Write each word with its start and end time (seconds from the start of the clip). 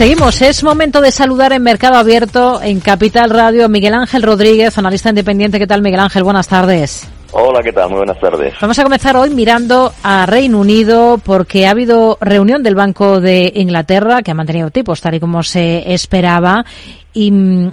Seguimos, 0.00 0.40
es 0.40 0.64
momento 0.64 1.02
de 1.02 1.10
saludar 1.10 1.52
en 1.52 1.62
Mercado 1.62 1.96
Abierto 1.96 2.62
en 2.62 2.80
Capital 2.80 3.28
Radio 3.28 3.68
Miguel 3.68 3.92
Ángel 3.92 4.22
Rodríguez, 4.22 4.78
analista 4.78 5.10
independiente. 5.10 5.58
¿Qué 5.58 5.66
tal 5.66 5.82
Miguel 5.82 6.00
Ángel? 6.00 6.24
Buenas 6.24 6.48
tardes. 6.48 7.06
Hola, 7.32 7.62
¿qué 7.62 7.70
tal? 7.70 7.90
Muy 7.90 7.98
buenas 7.98 8.18
tardes. 8.18 8.54
Vamos 8.62 8.78
a 8.78 8.82
comenzar 8.82 9.14
hoy 9.18 9.28
mirando 9.28 9.92
a 10.02 10.24
Reino 10.24 10.58
Unido 10.58 11.20
porque 11.22 11.66
ha 11.66 11.72
habido 11.72 12.16
reunión 12.22 12.62
del 12.62 12.76
Banco 12.76 13.20
de 13.20 13.52
Inglaterra 13.54 14.22
que 14.22 14.30
ha 14.30 14.34
mantenido 14.34 14.70
tipos 14.70 15.02
tal 15.02 15.16
y 15.16 15.20
como 15.20 15.42
se 15.42 15.92
esperaba 15.92 16.64
y 17.12 17.30
mm, 17.30 17.70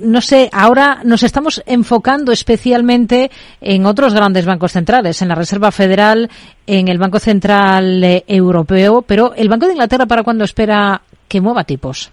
no 0.00 0.20
sé, 0.20 0.50
ahora 0.52 1.00
nos 1.04 1.22
estamos 1.22 1.62
enfocando 1.64 2.32
especialmente 2.32 3.30
en 3.62 3.86
otros 3.86 4.12
grandes 4.12 4.44
bancos 4.44 4.72
centrales, 4.72 5.22
en 5.22 5.28
la 5.28 5.36
Reserva 5.36 5.72
Federal, 5.72 6.28
en 6.66 6.88
el 6.88 6.98
Banco 6.98 7.18
Central 7.18 8.04
eh, 8.04 8.24
Europeo, 8.26 9.00
pero 9.00 9.32
el 9.34 9.48
Banco 9.48 9.66
de 9.66 9.72
Inglaterra 9.72 10.04
para 10.04 10.22
cuándo 10.22 10.44
espera 10.44 11.00
que 11.32 11.40
mueva 11.40 11.64
tipos. 11.64 12.12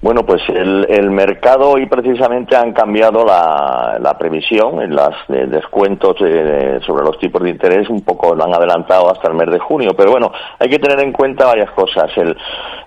Bueno, 0.00 0.22
pues 0.24 0.40
el, 0.48 0.86
el, 0.88 1.10
mercado 1.10 1.78
y 1.78 1.86
precisamente 1.86 2.56
han 2.56 2.72
cambiado 2.72 3.24
la, 3.24 3.98
la 4.00 4.18
previsión 4.18 4.82
en 4.82 4.94
los 4.94 5.14
descuentos 5.28 6.16
sobre 6.18 7.04
los 7.04 7.18
tipos 7.18 7.42
de 7.42 7.50
interés, 7.50 7.88
un 7.88 8.02
poco 8.02 8.34
lo 8.34 8.44
han 8.44 8.52
adelantado 8.52 9.10
hasta 9.10 9.28
el 9.28 9.36
mes 9.36 9.48
de 9.50 9.60
junio, 9.60 9.92
pero 9.96 10.10
bueno, 10.10 10.32
hay 10.58 10.68
que 10.68 10.80
tener 10.80 11.00
en 11.00 11.12
cuenta 11.12 11.46
varias 11.46 11.70
cosas. 11.70 12.10
El, 12.16 12.36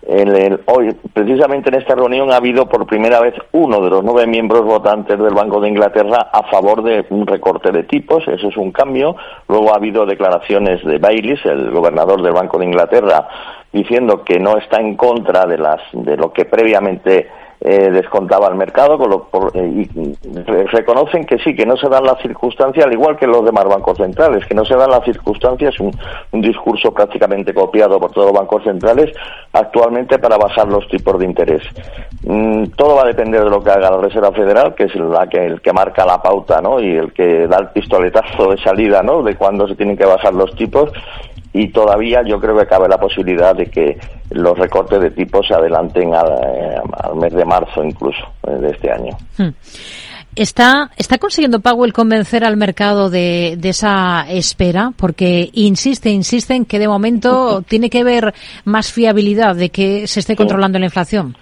el, 0.07 0.61
hoy, 0.65 0.95
precisamente 1.13 1.69
en 1.69 1.75
esta 1.75 1.95
reunión 1.95 2.31
ha 2.31 2.37
habido 2.37 2.67
por 2.67 2.85
primera 2.85 3.19
vez 3.19 3.33
uno 3.53 3.81
de 3.81 3.89
los 3.89 4.03
nueve 4.03 4.27
miembros 4.27 4.63
votantes 4.63 5.17
del 5.17 5.33
Banco 5.33 5.59
de 5.59 5.69
Inglaterra 5.69 6.29
a 6.31 6.43
favor 6.43 6.83
de 6.83 7.05
un 7.09 7.25
recorte 7.25 7.71
de 7.71 7.83
tipos, 7.83 8.27
eso 8.27 8.47
es 8.47 8.57
un 8.57 8.71
cambio. 8.71 9.15
Luego 9.47 9.73
ha 9.73 9.77
habido 9.77 10.05
declaraciones 10.05 10.83
de 10.83 10.99
Baylis, 10.99 11.43
el 11.45 11.71
gobernador 11.71 12.21
del 12.21 12.33
Banco 12.33 12.59
de 12.59 12.65
Inglaterra, 12.65 13.27
diciendo 13.71 14.23
que 14.23 14.39
no 14.39 14.57
está 14.57 14.79
en 14.79 14.95
contra 14.95 15.45
de 15.45 15.57
las 15.57 15.81
de 15.91 16.17
lo 16.17 16.31
que 16.31 16.45
previamente 16.45 17.27
eh, 17.61 17.89
descontaba 17.89 18.47
el 18.47 18.55
mercado 18.55 18.97
eh, 19.53 19.59
y 19.65 20.65
reconocen 20.65 21.25
que 21.25 21.37
sí 21.39 21.55
que 21.55 21.65
no 21.65 21.77
se 21.77 21.87
dan 21.87 22.03
las 22.03 22.21
circunstancias 22.21 22.85
al 22.85 22.93
igual 22.93 23.17
que 23.17 23.25
los 23.25 23.45
demás 23.45 23.65
bancos 23.65 23.97
centrales 23.97 24.45
que 24.45 24.53
no 24.53 24.65
se 24.65 24.75
dan 24.75 24.89
las 24.89 25.03
circunstancias 25.05 25.79
un, 25.79 25.91
un 26.31 26.41
discurso 26.41 26.93
prácticamente 26.93 27.53
copiado 27.53 27.99
por 27.99 28.11
todos 28.11 28.27
los 28.27 28.39
bancos 28.39 28.63
centrales 28.63 29.15
actualmente 29.53 30.19
para 30.19 30.37
bajar 30.37 30.67
los 30.67 30.87
tipos 30.89 31.17
de 31.17 31.25
interés. 31.25 31.63
Mm, 32.23 32.65
todo 32.75 32.95
va 32.95 33.03
a 33.03 33.07
depender 33.07 33.43
de 33.43 33.49
lo 33.49 33.63
que 33.63 33.71
haga 33.71 33.91
la 33.91 33.97
Reserva 33.97 34.31
Federal 34.31 34.75
que 34.75 34.83
es 34.83 34.95
la 34.95 35.27
que 35.27 35.45
el 35.45 35.61
que 35.61 35.71
marca 35.71 36.05
la 36.05 36.21
pauta 36.21 36.61
no 36.61 36.79
y 36.79 36.95
el 36.95 37.13
que 37.13 37.47
da 37.47 37.57
el 37.57 37.69
pistoletazo 37.69 38.51
de 38.51 38.57
salida 38.57 39.01
no 39.01 39.23
de 39.23 39.35
cuándo 39.35 39.67
se 39.67 39.75
tienen 39.75 39.97
que 39.97 40.05
bajar 40.05 40.33
los 40.33 40.53
tipos 40.55 40.91
y 41.57 41.69
todavía 41.69 42.21
yo 42.27 42.37
creo 42.37 42.57
que 42.57 42.65
cabe 42.65 42.89
la 42.89 42.97
posibilidad 42.97 43.55
de 43.55 43.67
que 43.67 43.97
los 44.31 44.59
recortes 44.59 44.99
de 44.99 45.11
tipos 45.11 45.47
se 45.47 45.53
adelanten 45.53 46.13
al, 46.13 46.27
eh, 46.27 46.81
mes 47.15 47.33
de 47.33 47.45
marzo 47.45 47.81
incluso 47.81 48.25
eh, 48.45 48.57
de 48.59 48.71
este 48.71 48.91
año. 48.91 49.17
Hmm. 49.37 49.51
¿Está, 50.35 50.91
¿Está 50.97 51.17
consiguiendo 51.17 51.61
Powell 51.61 51.93
convencer 51.93 52.43
al 52.43 52.57
mercado 52.57 53.09
de, 53.09 53.55
de 53.57 53.69
esa 53.69 54.25
espera? 54.27 54.91
Porque 54.97 55.49
insiste, 55.53 56.09
insiste 56.09 56.55
en 56.55 56.65
que 56.65 56.77
de 56.77 56.89
momento 56.89 57.61
tiene 57.69 57.89
que 57.89 58.01
haber 58.01 58.33
más 58.65 58.91
fiabilidad 58.91 59.55
de 59.55 59.69
que 59.69 60.07
se 60.07 60.19
esté 60.19 60.35
controlando 60.35 60.77
la 60.77 60.85
inflación. 60.85 61.37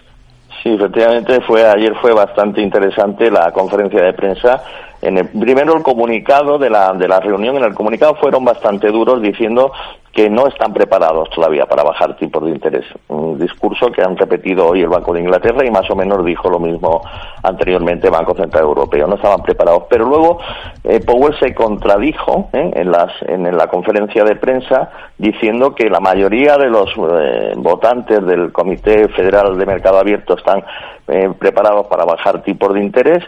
Sí, 0.62 0.70
efectivamente 0.70 1.42
fue 1.42 1.68
ayer 1.68 1.96
fue 2.00 2.14
bastante 2.14 2.62
interesante 2.62 3.32
la 3.32 3.52
conferencia 3.52 4.00
de 4.00 4.14
prensa 4.14 4.64
en 5.04 5.18
el, 5.18 5.28
primero 5.28 5.76
el 5.76 5.84
comunicado 5.84 6.58
de 6.58 6.70
la, 6.70 6.94
de 6.94 7.08
la 7.08 7.20
reunión, 7.20 7.58
en 7.58 7.64
el 7.64 7.74
comunicado 7.74 8.16
fueron 8.16 8.46
bastante 8.46 8.90
duros 8.90 9.22
diciendo 9.22 9.72
que 10.14 10.30
no 10.30 10.48
están 10.48 10.72
preparados 10.72 11.30
todavía 11.32 11.66
para 11.66 11.84
bajar 11.84 12.16
tipos 12.18 12.46
de 12.46 12.52
interés. 12.52 12.86
Un 13.10 13.38
discurso 13.38 13.88
que 13.88 14.02
han 14.02 14.16
repetido 14.16 14.68
hoy 14.68 14.82
el 14.82 14.88
Banco 14.88 15.12
de 15.12 15.22
Inglaterra 15.22 15.66
y 15.66 15.72
más 15.72 15.90
o 15.90 15.96
menos 15.96 16.24
dijo 16.24 16.50
lo 16.50 16.60
mismo 16.60 17.02
anteriormente 17.42 18.08
el 18.08 18.14
Banco 18.14 18.36
Central 18.36 18.64
Europeo. 18.64 19.08
No 19.08 19.16
estaban 19.16 19.42
preparados. 19.42 19.84
Pero 19.90 20.06
luego 20.06 20.38
eh, 20.84 21.02
Powell 21.04 21.38
se 21.40 21.54
contradijo 21.54 22.50
¿eh? 22.54 22.72
en, 22.76 22.92
las, 22.92 23.12
en 23.24 23.44
la 23.58 23.68
conferencia 23.68 24.24
de 24.24 24.36
prensa 24.36 24.92
diciendo 25.18 25.74
que 25.74 25.90
la 25.90 26.00
mayoría 26.00 26.58
de 26.58 26.70
los 26.70 26.92
eh, 26.96 27.54
votantes 27.58 28.24
del 28.26 28.54
Comité 28.54 29.10
Federal 29.10 29.58
de 29.58 29.66
Mercado 29.66 29.98
Abierto 29.98 30.38
están 30.38 30.64
eh, 31.08 31.30
preparados 31.40 31.88
para 31.88 32.06
bajar 32.06 32.44
tipos 32.44 32.72
de 32.74 32.82
interés 32.82 33.24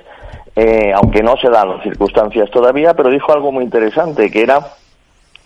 eh, 0.55 0.93
aunque 0.95 1.21
no 1.21 1.35
se 1.37 1.49
dan 1.49 1.69
las 1.69 1.83
circunstancias 1.83 2.49
todavía, 2.49 2.93
pero 2.93 3.09
dijo 3.09 3.33
algo 3.33 3.51
muy 3.51 3.63
interesante, 3.63 4.31
que 4.31 4.41
era 4.41 4.59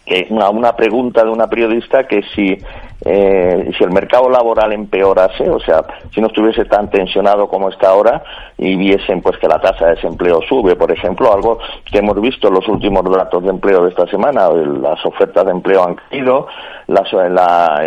que 0.05 0.27
una, 0.29 0.49
una 0.49 0.75
pregunta 0.75 1.23
de 1.23 1.29
una 1.29 1.47
periodista 1.47 2.07
que 2.07 2.21
si, 2.35 2.57
eh, 3.05 3.71
si 3.77 3.83
el 3.83 3.91
mercado 3.91 4.29
laboral 4.29 4.73
empeorase, 4.73 5.49
o 5.49 5.59
sea, 5.59 5.83
si 6.13 6.19
no 6.19 6.27
estuviese 6.27 6.65
tan 6.65 6.89
tensionado 6.89 7.47
como 7.47 7.69
está 7.69 7.89
ahora 7.89 8.23
y 8.57 8.75
viesen 8.75 9.21
pues 9.21 9.37
que 9.37 9.47
la 9.47 9.59
tasa 9.59 9.85
de 9.85 9.95
desempleo 9.95 10.41
sube, 10.49 10.75
por 10.75 10.91
ejemplo, 10.91 11.31
algo 11.31 11.59
que 11.91 11.99
hemos 11.99 12.19
visto 12.19 12.47
en 12.47 12.55
los 12.55 12.67
últimos 12.67 13.03
datos 13.15 13.43
de 13.43 13.49
empleo 13.49 13.83
de 13.83 13.89
esta 13.89 14.07
semana, 14.07 14.49
las 14.49 15.03
ofertas 15.05 15.45
de 15.45 15.51
empleo 15.51 15.83
han 15.83 15.95
caído, 15.95 16.47
las, 16.87 17.11
la, 17.13 17.81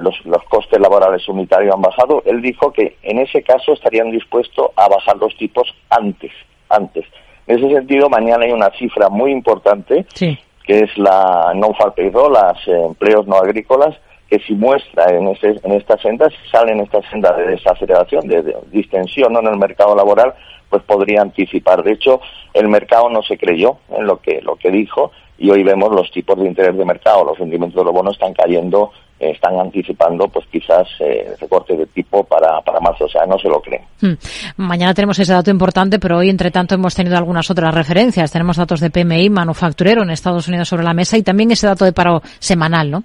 los, 0.00 0.14
los 0.24 0.42
costes 0.44 0.80
laborales 0.80 1.28
unitarios 1.28 1.74
han 1.74 1.82
bajado, 1.82 2.22
él 2.24 2.40
dijo 2.40 2.72
que 2.72 2.96
en 3.02 3.18
ese 3.18 3.42
caso 3.42 3.74
estarían 3.74 4.10
dispuestos 4.10 4.70
a 4.76 4.88
bajar 4.88 5.16
los 5.18 5.36
tipos 5.36 5.74
antes 5.90 6.32
antes. 6.76 7.04
En 7.46 7.58
ese 7.58 7.74
sentido, 7.74 8.08
mañana 8.08 8.44
hay 8.44 8.52
una 8.52 8.70
cifra 8.70 9.08
muy 9.08 9.30
importante, 9.30 10.04
que 10.14 10.78
es 10.80 10.98
la 10.98 11.52
non-farm 11.54 11.94
payroll, 11.94 12.32
los 12.32 12.68
eh, 12.68 12.86
empleos 12.86 13.26
no 13.26 13.36
agrícolas, 13.36 13.94
que 14.28 14.40
si 14.40 14.54
muestra 14.54 15.04
en, 15.10 15.28
ese, 15.28 15.60
en 15.62 15.72
esta 15.72 15.96
senda, 15.98 16.28
si 16.28 16.50
sale 16.50 16.72
en 16.72 16.80
esta 16.80 17.00
senda 17.10 17.32
de 17.36 17.46
desaceleración, 17.46 18.26
de, 18.26 18.56
distensión 18.72 19.36
en 19.36 19.46
el 19.46 19.56
mercado 19.56 19.94
laboral, 19.94 20.34
pues 20.68 20.82
podría 20.82 21.22
anticipar. 21.22 21.84
De 21.84 21.92
hecho, 21.92 22.20
el 22.52 22.68
mercado 22.68 23.08
no 23.08 23.22
se 23.22 23.38
creyó 23.38 23.78
en 23.96 24.06
lo 24.06 24.20
que, 24.20 24.40
lo 24.42 24.56
que 24.56 24.70
dijo 24.70 25.12
y 25.38 25.50
hoy 25.50 25.62
vemos 25.62 25.92
los 25.92 26.10
tipos 26.10 26.36
de 26.38 26.46
interés 26.46 26.76
de 26.76 26.84
mercado, 26.84 27.24
los 27.24 27.38
rendimientos 27.38 27.78
de 27.78 27.84
los 27.84 27.92
bonos 27.92 28.14
están 28.14 28.34
cayendo 28.34 28.92
están 29.18 29.58
anticipando 29.58 30.28
pues 30.28 30.46
quizás 30.50 30.86
eh, 31.00 31.34
recorte 31.40 31.76
de 31.76 31.86
tipo 31.86 32.24
para, 32.24 32.60
para 32.60 32.80
marzo, 32.80 33.04
o 33.06 33.08
sea, 33.08 33.24
no 33.26 33.38
se 33.38 33.48
lo 33.48 33.60
creen. 33.60 33.82
Hmm. 34.00 34.14
Mañana 34.56 34.94
tenemos 34.94 35.18
ese 35.18 35.32
dato 35.32 35.50
importante, 35.50 35.98
pero 35.98 36.18
hoy 36.18 36.28
entre 36.28 36.50
tanto 36.50 36.74
hemos 36.74 36.94
tenido 36.94 37.16
algunas 37.16 37.50
otras 37.50 37.74
referencias. 37.74 38.30
Tenemos 38.30 38.56
datos 38.56 38.80
de 38.80 38.90
PMI 38.90 39.30
manufacturero 39.30 40.02
en 40.02 40.10
Estados 40.10 40.48
Unidos 40.48 40.68
sobre 40.68 40.84
la 40.84 40.92
mesa 40.92 41.16
y 41.16 41.22
también 41.22 41.50
ese 41.50 41.66
dato 41.66 41.84
de 41.84 41.92
paro 41.92 42.20
semanal, 42.38 42.90
¿no? 42.90 43.04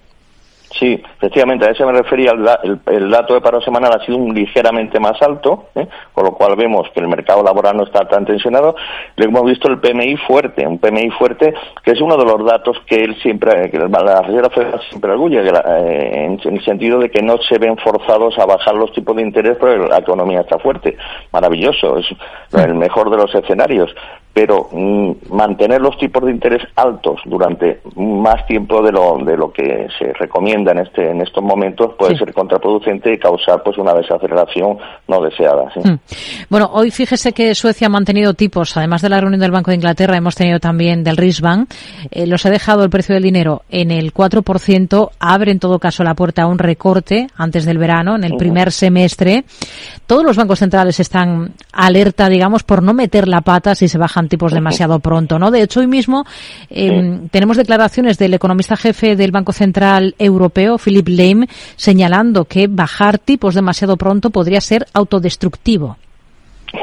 Sí, 0.79 1.01
efectivamente, 1.17 1.67
a 1.67 1.71
eso 1.71 1.85
me 1.85 1.91
refería. 1.91 2.31
El, 2.31 3.09
dato 3.09 3.33
de 3.33 3.41
paro 3.41 3.61
semanal 3.61 3.91
ha 3.93 4.05
sido 4.05 4.17
un 4.17 4.33
ligeramente 4.33 4.99
más 4.99 5.21
alto, 5.21 5.65
¿eh? 5.75 5.87
con 6.13 6.25
lo 6.25 6.31
cual 6.31 6.55
vemos 6.55 6.89
que 6.93 7.01
el 7.01 7.07
mercado 7.07 7.43
laboral 7.43 7.75
no 7.77 7.83
está 7.83 8.07
tan 8.07 8.25
tensionado. 8.25 8.75
Le 9.15 9.25
hemos 9.25 9.43
visto 9.43 9.67
el 9.67 9.79
PMI 9.79 10.17
fuerte, 10.17 10.65
un 10.65 10.79
PMI 10.79 11.09
fuerte 11.11 11.53
que 11.83 11.91
es 11.91 12.01
uno 12.01 12.15
de 12.15 12.25
los 12.25 12.45
datos 12.45 12.77
que 12.85 13.03
él 13.03 13.15
siempre, 13.21 13.69
que 13.69 13.77
la 13.77 14.21
Reserva 14.21 14.49
Federal 14.49 14.81
siempre 14.89 15.11
arguye, 15.11 15.41
eh, 15.41 16.25
en, 16.25 16.39
el 16.43 16.63
sentido 16.63 16.99
de 16.99 17.09
que 17.09 17.21
no 17.21 17.37
se 17.37 17.57
ven 17.57 17.77
forzados 17.77 18.37
a 18.39 18.45
bajar 18.45 18.75
los 18.75 18.93
tipos 18.93 19.15
de 19.15 19.23
interés 19.23 19.57
porque 19.57 19.77
la 19.77 19.97
economía 19.97 20.41
está 20.41 20.57
fuerte. 20.57 20.95
Maravilloso, 21.31 21.97
es 21.97 22.07
el 22.53 22.75
mejor 22.75 23.09
de 23.09 23.17
los 23.17 23.33
escenarios 23.35 23.93
pero 24.33 24.69
mm, 24.71 25.11
mantener 25.31 25.81
los 25.81 25.97
tipos 25.97 26.23
de 26.25 26.31
interés 26.31 26.61
altos 26.75 27.19
durante 27.25 27.81
más 27.95 28.45
tiempo 28.47 28.81
de 28.81 28.91
lo, 28.91 29.17
de 29.17 29.35
lo 29.35 29.51
que 29.51 29.87
se 29.99 30.13
recomienda 30.13 30.71
en, 30.71 30.79
este, 30.79 31.11
en 31.11 31.21
estos 31.21 31.43
momentos 31.43 31.93
puede 31.97 32.17
ser 32.17 32.33
contraproducente 32.33 33.13
y 33.13 33.17
causar 33.17 33.61
pues 33.63 33.77
una 33.77 33.93
desaceleración 33.93 34.77
no 35.07 35.21
deseada. 35.21 35.65
Mm. 35.75 35.99
Bueno, 36.49 36.69
hoy 36.73 36.91
fíjese 36.91 37.33
que 37.33 37.53
Suecia 37.55 37.87
ha 37.87 37.89
mantenido 37.89 38.33
tipos, 38.33 38.75
además 38.77 39.01
de 39.01 39.09
la 39.09 39.19
reunión 39.19 39.41
del 39.41 39.51
Banco 39.51 39.71
de 39.71 39.75
Inglaterra, 39.75 40.15
hemos 40.15 40.35
tenido 40.35 40.59
también 40.59 41.03
del 41.03 41.17
Riksbank, 41.17 41.69
eh, 42.09 42.25
los 42.25 42.45
ha 42.45 42.49
dejado 42.49 42.83
el 42.83 42.89
precio 42.89 43.13
del 43.13 43.23
dinero 43.23 43.63
en 43.69 43.91
el 43.91 44.13
4%, 44.13 45.09
abre 45.19 45.51
en 45.51 45.59
todo 45.59 45.79
caso 45.79 46.03
la 46.03 46.15
puerta 46.15 46.43
a 46.43 46.47
un 46.47 46.57
recorte 46.57 47.27
antes 47.35 47.65
del 47.65 47.77
verano, 47.77 48.15
en 48.15 48.23
el 48.23 48.37
primer 48.37 48.71
semestre. 48.71 49.43
Todos 50.07 50.23
los 50.23 50.37
bancos 50.37 50.59
centrales 50.59 50.99
están 50.99 51.53
alerta, 51.73 52.29
digamos, 52.29 52.63
por 52.63 52.81
no 52.81 52.93
meter 52.93 53.27
la 53.27 53.41
pata 53.41 53.75
si 53.75 53.87
se 53.87 53.97
bajan 53.97 54.20
tipos 54.27 54.53
demasiado 54.53 54.99
pronto, 54.99 55.39
¿no? 55.39 55.51
De 55.51 55.61
hecho, 55.61 55.79
hoy 55.79 55.87
mismo 55.87 56.23
em, 56.69 57.27
tenemos 57.29 57.57
declaraciones 57.57 58.17
del 58.17 58.33
economista 58.33 58.75
jefe 58.75 59.15
del 59.15 59.31
Banco 59.31 59.51
Central 59.51 60.15
Europeo, 60.19 60.77
Philip 60.77 61.07
Lame, 61.07 61.47
señalando 61.75 62.45
que 62.45 62.67
bajar 62.67 63.17
tipos 63.17 63.55
demasiado 63.55 63.97
pronto 63.97 64.29
podría 64.29 64.61
ser 64.61 64.85
autodestructivo. 64.93 65.97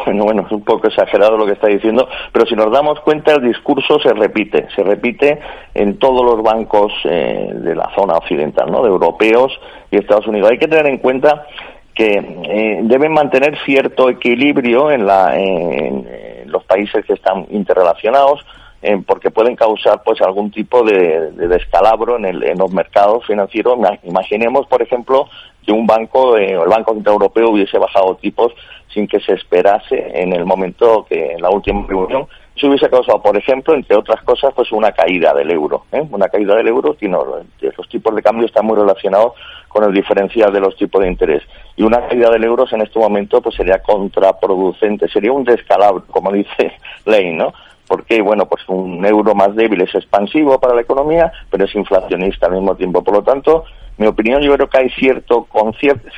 Bueno, 0.05 0.25
bueno, 0.25 0.43
es 0.47 0.53
un 0.53 0.65
poco 0.65 0.89
exagerado 0.89 1.39
lo 1.39 1.47
que 1.47 1.53
está 1.53 1.69
diciendo, 1.69 2.09
pero 2.33 2.45
si 2.47 2.55
nos 2.55 2.71
damos 2.71 3.01
cuenta 3.01 3.33
el 3.33 3.43
discurso 3.43 3.99
se 4.01 4.13
repite, 4.13 4.67
se 4.75 4.83
repite 4.83 5.39
en 5.75 5.99
todos 5.99 6.25
los 6.25 6.43
bancos 6.43 6.93
eh, 7.05 7.51
de 7.55 7.75
la 7.75 7.91
zona 7.95 8.15
occidental, 8.15 8.71
¿no? 8.71 8.83
De 8.83 8.89
europeos 8.89 9.59
y 9.91 9.97
Estados 9.97 10.27
Unidos. 10.27 10.51
Hay 10.51 10.59
que 10.59 10.69
tener 10.69 10.87
en 10.87 10.99
cuenta 10.99 11.47
que 11.95 12.13
eh, 12.13 12.81
deben 12.83 13.13
mantener 13.13 13.57
cierto 13.65 14.11
equilibrio 14.11 14.91
en, 14.91 15.07
la, 15.07 15.37
en, 15.37 16.07
los 16.49 16.65
países 16.65 17.05
que 17.05 17.15
están 17.15 17.47
interrelacionados. 17.51 18.45
Eh, 18.83 19.03
porque 19.07 19.31
pueden 19.31 19.57
causar 19.57 20.03
pues 20.05 20.21
algún 20.21 20.51
tipo 20.51 20.83
de, 20.85 21.33
descalabro 21.33 22.17
en, 22.17 22.25
el, 22.27 22.43
en 22.45 22.59
los 22.59 22.73
mercados 22.73 23.27
financieros. 23.27 23.77
Imaginemos, 24.05 24.67
por 24.67 24.83
ejemplo, 24.83 25.29
que 25.65 25.73
un 25.73 25.87
banco, 25.87 26.37
eh, 26.37 26.53
el 26.53 26.69
Banco 26.69 26.95
Central 26.95 27.15
Europeo 27.15 27.51
hubiese 27.51 27.79
bajado 27.79 28.17
tipos 28.17 28.53
sin 28.93 29.07
que 29.07 29.21
se 29.21 29.35
esperase 29.35 30.23
en 30.23 30.33
el 30.33 30.45
momento 30.45 31.05
que 31.09 31.33
en 31.33 31.43
la 31.43 31.51
última 31.51 31.85
reunión 31.87 32.27
se 32.59 32.67
hubiese 32.67 32.89
causado, 32.89 33.23
por 33.23 33.37
ejemplo, 33.37 33.75
entre 33.75 33.97
otras 33.97 34.23
cosas, 34.23 34.53
pues 34.55 34.73
una 34.73 34.93
caída 34.93 35.33
del 35.33 35.51
euro. 35.51 35.85
¿eh? 35.93 36.03
Una 36.11 36.29
caída 36.29 36.57
del 36.57 36.67
euro, 36.69 36.95
tiene, 36.95 37.17
los 37.77 37.89
tipos 37.89 38.15
de 38.15 38.23
cambio 38.23 38.47
están 38.47 38.67
muy 38.67 38.77
relacionados 38.77 39.35
con 39.69 39.85
el 39.85 39.93
diferencial 39.93 40.53
de 40.53 40.61
los 40.61 40.77
tipos 40.77 41.03
de 41.03 41.09
interés. 41.09 41.43
Y 41.77 41.83
una 41.83 42.07
caída 42.09 42.31
del 42.31 42.45
euro 42.45 42.65
en 42.71 42.83
este 42.83 42.99
momento 42.99 43.41
pues 43.41 43.55
sería 43.55 43.81
contraproducente, 43.81 45.09
sería 45.09 45.33
un 45.33 45.45
descalabro, 45.45 46.05
como 46.11 46.33
dice 46.33 46.73
Ley, 47.05 47.33
¿no? 47.33 47.53
Porque, 47.89 48.21
bueno, 48.21 48.47
pues 48.47 48.63
un 48.69 49.05
euro 49.05 49.35
más 49.35 49.55
débil 49.57 49.81
es 49.81 49.95
expansivo 49.95 50.61
para 50.61 50.75
la 50.75 50.83
economía, 50.83 51.33
pero 51.51 51.65
es 51.65 51.75
inflacionista 51.75 52.47
al 52.47 52.53
mismo 52.53 52.77
tiempo. 52.77 53.03
Por 53.03 53.15
lo 53.15 53.23
tanto, 53.23 53.65
mi 53.97 54.07
opinión, 54.07 54.43
yo 54.43 54.55
creo 54.55 54.69
que 54.69 54.79
hay 54.79 54.91
cierto 54.91 55.47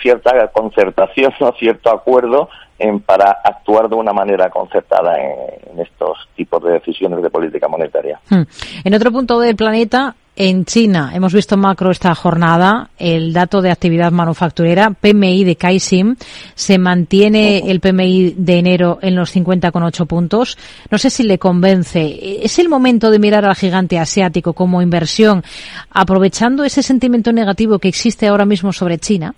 cierta 0.02 0.48
concertación, 0.48 1.32
¿no? 1.40 1.52
cierto 1.52 1.90
acuerdo 1.90 2.48
en, 2.78 3.00
para 3.00 3.30
actuar 3.44 3.88
de 3.88 3.94
una 3.94 4.12
manera 4.12 4.50
concertada 4.50 5.16
en, 5.18 5.80
estos 5.80 6.28
tipos 6.36 6.62
de 6.62 6.72
decisiones 6.72 7.22
de 7.22 7.30
política 7.30 7.68
monetaria. 7.68 8.20
Hmm. 8.28 8.42
En 8.84 8.94
otro 8.94 9.10
punto 9.12 9.40
del 9.40 9.56
planeta, 9.56 10.14
en 10.36 10.64
China, 10.64 11.10
hemos 11.14 11.34
visto 11.34 11.56
macro 11.56 11.90
esta 11.90 12.14
jornada, 12.14 12.90
el 12.98 13.32
dato 13.32 13.60
de 13.60 13.70
actividad 13.70 14.10
manufacturera, 14.10 14.90
PMI 14.90 15.44
de 15.44 15.56
Caixin, 15.56 16.16
se 16.54 16.78
mantiene 16.78 17.70
el 17.70 17.80
PMI 17.80 18.34
de 18.36 18.58
enero 18.58 18.98
en 19.02 19.16
los 19.16 19.34
50,8 19.34 20.06
puntos. 20.06 20.56
No 20.90 20.98
sé 20.98 21.10
si 21.10 21.24
le 21.24 21.38
convence. 21.38 22.44
¿Es 22.44 22.58
el 22.58 22.68
momento 22.68 23.10
de 23.10 23.18
mirar 23.18 23.44
al 23.44 23.54
gigante 23.54 23.98
asiático 23.98 24.54
como 24.54 24.80
inversión, 24.80 25.42
aprovechando 25.90 26.64
ese 26.64 26.82
sentimiento 26.82 27.32
negativo 27.32 27.78
que 27.78 27.88
existe 27.88 28.26
ahora 28.26 28.46
mismo 28.46 28.72
sobre 28.72 28.98
China? 28.98 29.34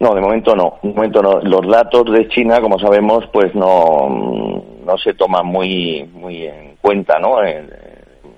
No, 0.00 0.14
de 0.14 0.20
momento 0.20 0.54
no. 0.54 0.78
De 0.82 0.92
momento 0.92 1.22
no. 1.22 1.40
Los 1.40 1.66
datos 1.70 2.04
de 2.12 2.28
China, 2.28 2.60
como 2.60 2.78
sabemos, 2.78 3.24
pues 3.32 3.54
no, 3.54 4.62
no 4.84 4.98
se 4.98 5.14
toman 5.14 5.46
muy, 5.46 6.08
muy 6.12 6.46
en 6.46 6.76
cuenta, 6.80 7.18
¿no? 7.18 7.36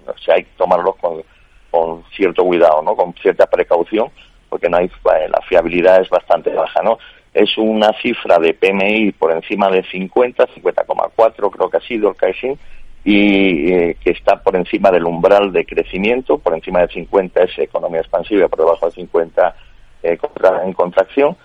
O 0.08 0.18
sea, 0.18 0.36
hay 0.36 0.44
que 0.44 0.50
tomarlos 0.56 0.96
con, 0.96 1.22
con 1.70 2.04
cierto 2.14 2.44
cuidado, 2.44 2.82
¿no? 2.82 2.96
Con 2.96 3.14
cierta 3.14 3.46
precaución, 3.46 4.10
porque 4.48 4.68
no 4.68 4.78
hay, 4.78 4.86
eh, 4.86 5.28
la 5.28 5.40
fiabilidad 5.48 6.00
es 6.00 6.08
bastante 6.08 6.50
baja, 6.50 6.82
¿no? 6.82 6.98
Es 7.34 7.56
una 7.58 7.92
cifra 8.00 8.38
de 8.38 8.54
PMI 8.54 9.12
por 9.12 9.32
encima 9.32 9.68
de 9.70 9.82
50, 9.84 10.46
50,4 10.46 11.50
creo 11.50 11.70
que 11.70 11.76
ha 11.76 11.80
sido 11.80 12.10
el 12.10 12.16
Caixin, 12.16 12.58
y 13.04 13.72
eh, 13.72 13.96
que 14.02 14.10
está 14.10 14.42
por 14.42 14.56
encima 14.56 14.90
del 14.90 15.04
umbral 15.04 15.52
de 15.52 15.64
crecimiento, 15.64 16.38
por 16.38 16.54
encima 16.54 16.80
de 16.80 16.88
50 16.88 17.42
es 17.44 17.58
economía 17.58 18.00
expansiva, 18.00 18.48
por 18.48 18.58
debajo 18.58 18.86
de 18.86 18.92
50 18.92 19.54
eh, 20.02 20.18
en 20.64 20.72
contracción. 20.72 21.36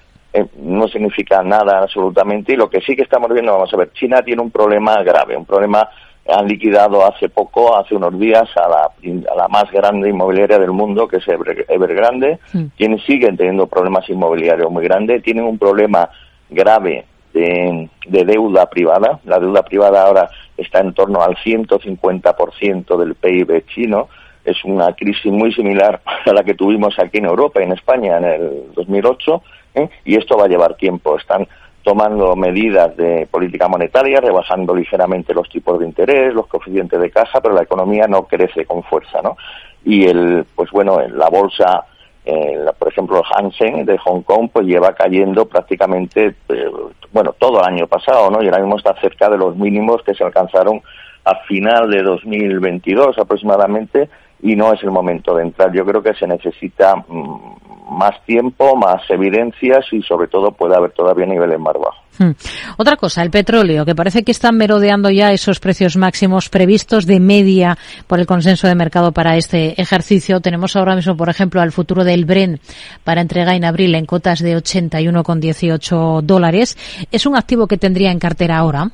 no 0.57 0.87
significa 0.87 1.43
nada 1.43 1.79
absolutamente 1.79 2.53
y 2.53 2.55
lo 2.55 2.69
que 2.69 2.81
sí 2.81 2.95
que 2.95 3.03
estamos 3.03 3.31
viendo, 3.31 3.51
vamos 3.51 3.71
a 3.73 3.77
ver, 3.77 3.91
China 3.93 4.23
tiene 4.23 4.41
un 4.41 4.49
problema 4.49 5.03
grave, 5.03 5.37
un 5.37 5.45
problema 5.45 5.87
han 6.31 6.47
liquidado 6.47 7.05
hace 7.05 7.29
poco, 7.29 7.75
hace 7.77 7.95
unos 7.95 8.17
días, 8.19 8.49
a 8.55 8.67
la, 8.67 8.83
a 9.31 9.35
la 9.35 9.47
más 9.47 9.71
grande 9.71 10.09
inmobiliaria 10.09 10.59
del 10.59 10.71
mundo, 10.71 11.07
que 11.07 11.17
es 11.17 11.27
Evergrande. 11.27 12.39
Mm. 12.53 12.95
siguen 13.05 13.37
teniendo 13.37 13.67
problemas 13.67 14.09
inmobiliarios 14.09 14.71
muy 14.71 14.83
grandes. 14.83 15.23
Tienen 15.23 15.45
un 15.45 15.57
problema 15.57 16.09
grave 16.49 17.05
de, 17.33 17.89
de, 18.07 18.25
deuda 18.25 18.69
privada. 18.69 19.19
La 19.25 19.39
deuda 19.39 19.63
privada 19.63 20.03
ahora 20.05 20.29
está 20.57 20.79
en 20.79 20.93
torno 20.93 21.21
al 21.21 21.35
150% 21.35 22.97
del 22.97 23.15
PIB 23.15 23.65
chino. 23.67 24.07
Es 24.43 24.63
una 24.65 24.93
crisis 24.93 25.31
muy 25.31 25.53
similar 25.53 26.01
a 26.25 26.33
la 26.33 26.43
que 26.43 26.53
tuvimos 26.53 26.97
aquí 26.99 27.17
en 27.17 27.25
Europa 27.25 27.61
en 27.61 27.71
España 27.71 28.17
en 28.17 28.25
el 28.25 28.63
2008. 28.75 29.43
¿eh? 29.75 29.89
Y 30.05 30.15
esto 30.17 30.37
va 30.37 30.45
a 30.45 30.49
llevar 30.49 30.75
tiempo. 30.75 31.17
Están 31.17 31.47
tomando 31.83 32.35
medidas 32.35 32.95
de 32.95 33.27
política 33.29 33.67
monetaria, 33.67 34.21
rebajando 34.21 34.75
ligeramente 34.75 35.33
los 35.33 35.49
tipos 35.49 35.79
de 35.79 35.85
interés, 35.85 36.33
los 36.33 36.47
coeficientes 36.47 36.99
de 36.99 37.09
caja, 37.09 37.41
pero 37.41 37.55
la 37.55 37.63
economía 37.63 38.07
no 38.07 38.23
crece 38.23 38.65
con 38.65 38.83
fuerza, 38.83 39.21
¿no? 39.21 39.37
Y 39.83 40.05
el, 40.05 40.45
pues 40.55 40.69
bueno, 40.71 40.99
la 41.07 41.29
bolsa, 41.29 41.85
eh, 42.25 42.65
por 42.77 42.89
ejemplo, 42.89 43.17
el 43.17 43.23
Hansen 43.33 43.85
de 43.85 43.97
Hong 43.97 44.21
Kong, 44.21 44.49
pues 44.53 44.67
lleva 44.67 44.93
cayendo 44.93 45.45
prácticamente, 45.45 46.35
eh, 46.49 46.71
bueno, 47.11 47.33
todo 47.37 47.59
el 47.59 47.65
año 47.65 47.87
pasado, 47.87 48.29
¿no? 48.29 48.43
Y 48.43 48.45
ahora 48.45 48.59
mismo 48.59 48.77
está 48.77 48.93
cerca 49.01 49.29
de 49.29 49.37
los 49.37 49.55
mínimos 49.55 50.03
que 50.03 50.13
se 50.13 50.23
alcanzaron 50.23 50.81
a 51.25 51.35
final 51.47 51.89
de 51.89 52.03
2022 52.03 53.17
aproximadamente, 53.17 54.09
y 54.43 54.55
no 54.55 54.73
es 54.73 54.81
el 54.83 54.91
momento 54.91 55.35
de 55.35 55.43
entrar. 55.43 55.71
Yo 55.71 55.85
creo 55.85 56.01
que 56.01 56.13
se 56.15 56.27
necesita 56.27 56.95
mm, 56.95 57.70
más 57.91 58.23
tiempo, 58.25 58.75
más 58.75 59.01
evidencias 59.09 59.85
y 59.91 60.01
sobre 60.03 60.27
todo 60.27 60.51
puede 60.51 60.75
haber 60.75 60.91
todavía 60.91 61.25
niveles 61.25 61.59
más 61.59 61.73
bajos. 61.73 62.01
Hmm. 62.17 62.31
Otra 62.77 62.95
cosa, 62.95 63.21
el 63.21 63.31
petróleo, 63.31 63.85
que 63.85 63.95
parece 63.95 64.23
que 64.23 64.31
están 64.31 64.55
merodeando 64.55 65.09
ya 65.09 65.31
esos 65.31 65.59
precios 65.59 65.97
máximos 65.97 66.49
previstos 66.49 67.05
de 67.05 67.19
media 67.19 67.77
por 68.07 68.19
el 68.19 68.25
consenso 68.25 68.67
de 68.67 68.75
mercado 68.75 69.11
para 69.11 69.35
este 69.37 69.79
ejercicio. 69.81 70.39
Tenemos 70.39 70.75
ahora 70.75 70.95
mismo, 70.95 71.17
por 71.17 71.29
ejemplo, 71.29 71.61
al 71.61 71.71
futuro 71.71 72.03
del 72.03 72.25
Bren 72.25 72.59
para 73.03 73.21
entrega 73.21 73.55
en 73.55 73.65
abril 73.65 73.95
en 73.95 74.05
cotas 74.05 74.39
de 74.39 74.55
81,18 74.55 76.21
dólares. 76.21 76.77
¿Es 77.11 77.25
un 77.25 77.35
activo 77.35 77.67
que 77.67 77.77
tendría 77.77 78.11
en 78.11 78.19
cartera 78.19 78.57
ahora? 78.57 78.91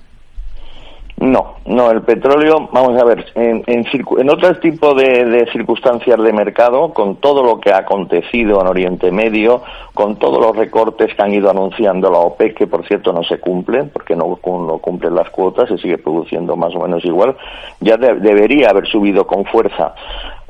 No, 1.19 1.55
no, 1.65 1.89
el 1.89 2.03
petróleo, 2.03 2.69
vamos 2.71 3.01
a 3.01 3.03
ver, 3.03 3.25
en, 3.33 3.63
en, 3.65 4.29
otro 4.29 4.59
tipo 4.59 4.93
de, 4.93 5.47
circunstancias 5.51 6.15
de 6.21 6.31
mercado, 6.31 6.93
con 6.93 7.15
todo 7.15 7.41
lo 7.41 7.59
que 7.59 7.71
ha 7.71 7.79
acontecido 7.79 8.61
en 8.61 8.67
Oriente 8.67 9.11
Medio, 9.11 9.63
con 9.95 10.17
todos 10.17 10.39
los 10.39 10.55
recortes 10.55 11.15
que 11.15 11.23
han 11.23 11.33
ido 11.33 11.49
anunciando 11.49 12.11
la 12.11 12.19
OPEC, 12.19 12.55
que 12.55 12.67
por 12.67 12.85
cierto 12.87 13.13
no 13.13 13.23
se 13.23 13.39
cumplen, 13.39 13.89
porque 13.89 14.15
no, 14.15 14.35
cumplen 14.35 15.15
las 15.15 15.31
cuotas, 15.31 15.69
se 15.69 15.79
sigue 15.79 15.97
produciendo 15.97 16.55
más 16.55 16.75
o 16.75 16.81
menos 16.81 17.03
igual, 17.03 17.35
ya 17.79 17.97
debería 17.97 18.69
haber 18.69 18.85
subido 18.85 19.25
con 19.25 19.43
fuerza. 19.45 19.95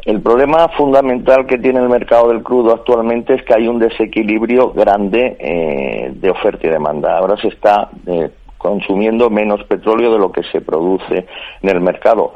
El 0.03 0.21
problema 0.21 0.67
fundamental 0.69 1.45
que 1.47 1.57
tiene 1.57 1.79
el 1.79 1.89
mercado 1.89 2.27
del 2.27 2.43
crudo 2.43 2.73
actualmente 2.73 3.35
es 3.35 3.43
que 3.43 3.53
hay 3.53 3.67
un 3.69 3.79
desequilibrio 3.79 4.71
grande 4.71 5.37
eh, 5.39 6.11
de 6.13 6.29
oferta 6.29 6.67
y 6.67 6.69
demanda. 6.69 7.17
Ahora 7.17 7.37
se 7.37 7.49
está 7.49 7.89
eh, 8.05 8.29
consumiendo 8.57 9.29
menos 9.29 9.63
petróleo 9.65 10.13
de 10.13 10.19
lo 10.19 10.31
que 10.31 10.43
se 10.43 10.61
produce 10.61 11.25
en 11.61 11.69
el 11.69 11.81
mercado 11.81 12.33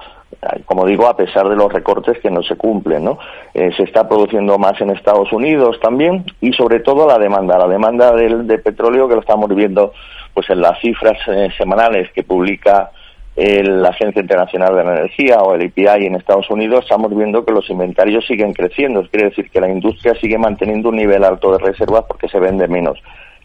como 0.66 0.86
digo, 0.86 1.08
a 1.08 1.16
pesar 1.16 1.48
de 1.50 1.56
los 1.56 1.72
recortes 1.72 2.18
que 2.20 2.32
no 2.32 2.42
se 2.42 2.56
cumplen, 2.56 3.04
¿no? 3.04 3.20
Eh, 3.54 3.72
se 3.76 3.84
está 3.84 4.08
produciendo 4.08 4.58
más 4.58 4.80
en 4.82 4.90
Estados 4.90 5.32
Unidos 5.32 5.80
también 5.82 6.26
y 6.40 6.54
sobre 6.54 6.80
todo 6.80 7.08
la 7.08 7.20
demanda, 7.20 7.58
la 7.58 7.68
demanda 7.68 8.14
del, 8.14 8.48
de 8.48 8.58
petróleo 8.58 9.08
que 9.08 9.16
lo 9.16 9.22
estamos 9.22 9.54
viendo 9.54 9.94
pues 10.34 10.50
en 10.50 10.62
las 10.62 10.80
cifras 10.80 11.18
eh, 11.28 11.50
semanales 11.58 12.12
que 12.13 12.24
publica 12.24 12.92
la 13.34 13.90
Agencia 13.90 14.22
Internacional 14.22 14.75
de 14.75 14.84
la 14.84 14.98
Energía 15.00 15.38
o 15.38 15.56
el 15.56 15.62
EPI 15.62 16.06
en 16.06 16.16
Estados 16.16 16.50
Unidos, 16.50 16.84
estamos 16.84 17.16
viendo 17.16 17.46
que 17.46 17.54
los 17.54 17.70
inventarios 17.70 18.28
siguen 18.28 18.51
creciendo, 18.51 19.08
quiere 19.10 19.30
decir 19.30 19.50
que 19.50 19.62
la 19.62 19.70
industria 19.70 20.13
sigue 20.16 20.38
manteniendo 20.38 20.90
un 20.90 20.98
nivel 20.98 21.24
alto 21.24 21.54
de 21.54 21.60
reservas 21.60 22.04
porque 22.08 22.28
se 22.28 22.40
vende 22.40 22.68
menos. 22.68 23.00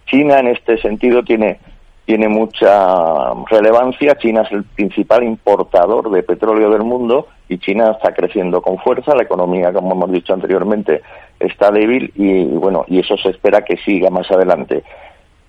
China 0.07 0.41
en 0.41 0.49
este 0.49 0.77
sentido 0.79 1.23
tiene 1.23 1.61
tiene 2.07 2.29
mucha 2.29 3.35
relevancia. 3.51 4.17
China 4.17 4.43
es 4.43 4.53
el 4.53 4.65
principal 4.65 5.25
importador 5.25 6.11
de 6.11 6.23
petróleo 6.23 6.71
del 6.71 6.83
mundo 6.83 7.27
y 7.49 7.59
China 7.59 7.91
está 7.91 8.15
creciendo 8.15 8.63
con 8.63 8.79
fuerza. 8.79 9.15
La 9.15 9.25
economía, 9.25 9.73
como 9.73 9.93
hemos 9.93 10.13
dicho 10.13 10.33
anteriormente, 10.33 11.03
está 11.39 11.71
débil 11.71 12.13
y, 12.15 12.45
bueno, 12.45 12.85
y 12.89 13.01
eso 13.01 13.17
se 13.19 13.31
espera 13.31 13.65
que 13.65 13.77
siga 13.79 14.09
más 14.09 14.31
adelante. 14.31 14.85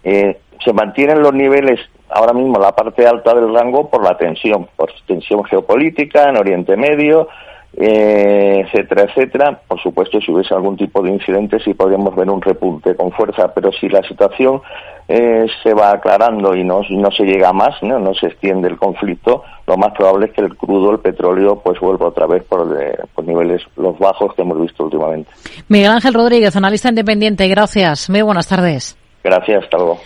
Eh, 0.04 0.40
se 0.64 0.74
mantienen 0.74 1.22
los 1.22 1.34
niveles 1.34 1.80
ahora 2.10 2.34
mismo 2.34 2.60
la 2.60 2.76
parte 2.76 3.06
alta 3.06 3.34
del 3.36 3.54
rango 3.54 3.90
por 3.90 4.04
la 4.04 4.18
tensión, 4.18 4.68
por 4.76 4.92
tensión 5.06 5.44
geopolítica 5.44 6.30
en 6.30 6.38
Oriente 6.38 6.76
Medio, 6.76 7.28
eh, 7.76 8.64
etcétera, 8.66 9.04
etcétera. 9.04 9.62
Por 9.68 9.82
supuesto, 9.82 10.20
si 10.22 10.32
hubiese 10.32 10.54
algún 10.54 10.78
tipo 10.78 11.02
de 11.02 11.12
incidente, 11.12 11.60
sí 11.60 11.74
podríamos 11.74 12.16
ver 12.16 12.30
un 12.30 12.42
repunte 12.42 12.96
con 12.96 13.12
fuerza, 13.12 13.54
pero 13.54 13.72
si 13.72 13.90
la 13.90 14.02
situación 14.04 14.62
eh, 15.08 15.46
se 15.64 15.74
va 15.74 15.92
aclarando 15.92 16.56
y 16.56 16.64
no, 16.64 16.82
no 16.90 17.12
se 17.12 17.24
llega 17.24 17.54
más, 17.54 17.82
¿no? 17.82 18.00
no 18.00 18.14
se 18.14 18.28
extiende 18.28 18.68
el 18.68 18.78
conflicto, 18.78 19.44
lo 19.66 19.78
más 19.78 19.94
probable 19.94 20.28
es 20.28 20.34
que 20.34 20.42
el 20.42 20.56
crudo, 20.56 20.92
el 20.92 21.00
petróleo, 21.00 21.60
pues 21.64 21.80
vuelva 21.80 22.08
otra 22.08 22.26
vez 22.26 22.44
por, 22.44 22.68
por 23.14 23.26
niveles 23.26 23.62
los 23.76 23.98
bajos 24.00 24.34
que 24.34 24.42
hemos 24.42 24.60
visto 24.60 24.86
últimamente. 24.86 25.30
Miguel 25.68 25.92
Ángel 25.92 26.14
Rodríguez, 26.14 26.56
analista 26.56 26.90
independiente, 26.90 27.48
gracias. 27.48 28.10
Muy 28.10 28.22
buenas 28.22 28.48
tardes. 28.48 28.98
Gracias, 29.24 29.64
hasta 29.64 29.78
luego. 29.78 30.00